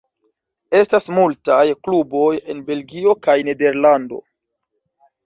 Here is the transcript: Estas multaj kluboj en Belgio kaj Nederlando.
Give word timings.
Estas 0.77 1.03
multaj 1.17 1.65
kluboj 1.87 2.31
en 2.53 2.63
Belgio 2.71 3.13
kaj 3.29 3.37
Nederlando. 3.51 4.21